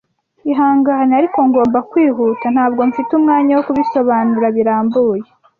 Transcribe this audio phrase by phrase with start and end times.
[0.51, 2.45] Ihangane, ariko ngomba kwihuta.
[2.55, 5.25] Ntabwo mfite umwanya wo kubisobanura birambuye.